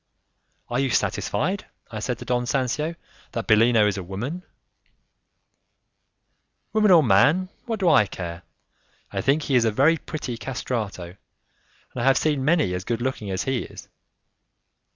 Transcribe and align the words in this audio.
"Are 0.69 0.79
you 0.79 0.89
satisfied," 0.89 1.67
I 1.91 1.99
said 1.99 2.17
to 2.17 2.25
Don 2.25 2.47
Sancio, 2.47 2.95
"that 3.33 3.45
Bellino 3.45 3.85
is 3.85 3.97
a 3.99 4.03
woman?" 4.03 4.41
"Woman 6.73 6.89
or 6.89 7.03
man, 7.03 7.49
what 7.67 7.79
do 7.79 7.87
I 7.87 8.07
care! 8.07 8.41
I 9.11 9.21
think 9.21 9.43
he 9.43 9.53
is 9.53 9.63
a 9.65 9.69
very 9.69 9.97
pretty 9.97 10.39
'castrato', 10.39 11.09
and 11.91 12.01
I 12.01 12.03
have 12.03 12.17
seen 12.17 12.43
many 12.43 12.73
as 12.73 12.83
good 12.83 12.99
looking 12.99 13.29
as 13.29 13.43
he 13.43 13.59
is." 13.59 13.89